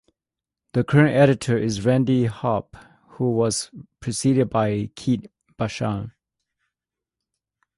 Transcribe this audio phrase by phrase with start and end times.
[0.73, 2.75] The current editor is Randy Harp
[3.19, 3.69] who was
[3.99, 5.27] preceded by Keith
[5.59, 6.13] Bassham.